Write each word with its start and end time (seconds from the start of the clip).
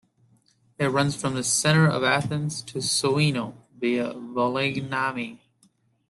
It 0.79 0.87
runs 0.87 1.15
from 1.15 1.35
the 1.35 1.43
centre 1.43 1.85
of 1.85 2.03
Athens 2.03 2.63
to 2.63 2.79
Sounio, 2.79 3.53
via 3.79 4.15
Vouliagmeni. 4.15 5.37